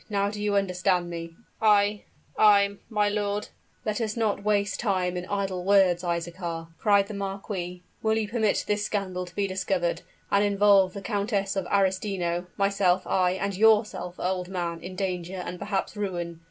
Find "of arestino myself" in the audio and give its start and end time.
11.55-13.05